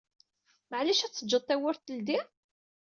[0.69, 2.19] Meɛlic ad teǧǧeḍ tawwurt teldi?